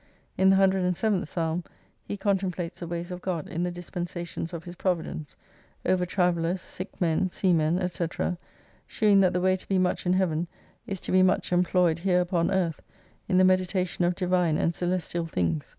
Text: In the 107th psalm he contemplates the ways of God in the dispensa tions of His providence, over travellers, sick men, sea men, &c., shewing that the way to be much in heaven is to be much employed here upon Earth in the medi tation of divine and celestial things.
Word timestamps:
In 0.35 0.49
the 0.49 0.55
107th 0.55 1.27
psalm 1.27 1.63
he 2.03 2.17
contemplates 2.17 2.79
the 2.79 2.87
ways 2.87 3.11
of 3.11 3.21
God 3.21 3.47
in 3.47 3.61
the 3.61 3.71
dispensa 3.71 4.25
tions 4.25 4.51
of 4.51 4.63
His 4.63 4.73
providence, 4.75 5.35
over 5.85 6.07
travellers, 6.07 6.59
sick 6.59 6.99
men, 6.99 7.29
sea 7.29 7.53
men, 7.53 7.87
&c., 7.87 8.05
shewing 8.87 9.19
that 9.21 9.33
the 9.33 9.41
way 9.41 9.55
to 9.55 9.67
be 9.67 9.77
much 9.77 10.07
in 10.07 10.13
heaven 10.13 10.47
is 10.87 10.99
to 11.01 11.11
be 11.11 11.21
much 11.21 11.51
employed 11.51 11.99
here 11.99 12.21
upon 12.21 12.49
Earth 12.49 12.81
in 13.29 13.37
the 13.37 13.43
medi 13.43 13.67
tation 13.67 14.03
of 14.03 14.15
divine 14.15 14.57
and 14.57 14.73
celestial 14.73 15.27
things. 15.27 15.69